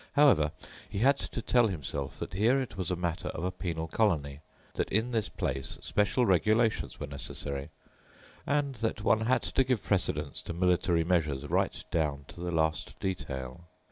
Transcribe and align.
However, 0.13 0.51
he 0.89 0.97
had 0.97 1.15
to 1.17 1.43
tell 1.43 1.67
himself 1.67 2.17
that 2.17 2.33
here 2.33 2.59
it 2.59 2.75
was 2.75 2.89
a 2.89 2.95
matter 2.95 3.27
of 3.27 3.43
a 3.43 3.51
penal 3.51 3.87
colony, 3.87 4.39
that 4.73 4.91
in 4.91 5.11
this 5.11 5.29
place 5.29 5.77
special 5.79 6.25
regulations 6.25 6.99
were 6.99 7.05
necessary, 7.05 7.69
and 8.47 8.73
that 8.77 9.03
one 9.03 9.19
had 9.27 9.43
to 9.43 9.63
give 9.63 9.83
precedence 9.83 10.41
to 10.41 10.53
military 10.53 11.03
measures 11.03 11.45
right 11.45 11.83
down 11.91 12.25
to 12.29 12.39
the 12.39 12.49
last 12.49 12.99
detail. 12.99 13.65